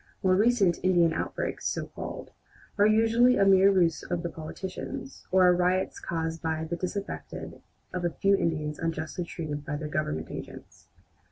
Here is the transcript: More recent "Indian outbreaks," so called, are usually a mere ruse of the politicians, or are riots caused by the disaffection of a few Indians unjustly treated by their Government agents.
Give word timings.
More 0.23 0.35
recent 0.35 0.79
"Indian 0.81 1.13
outbreaks," 1.13 1.67
so 1.67 1.85
called, 1.85 2.31
are 2.75 2.87
usually 2.87 3.37
a 3.37 3.45
mere 3.45 3.69
ruse 3.71 4.01
of 4.01 4.23
the 4.23 4.31
politicians, 4.31 5.27
or 5.31 5.45
are 5.45 5.53
riots 5.55 5.99
caused 5.99 6.41
by 6.41 6.63
the 6.63 6.75
disaffection 6.75 7.61
of 7.93 8.03
a 8.03 8.09
few 8.09 8.35
Indians 8.35 8.79
unjustly 8.79 9.25
treated 9.25 9.63
by 9.63 9.75
their 9.75 9.89
Government 9.89 10.31
agents. 10.31 10.87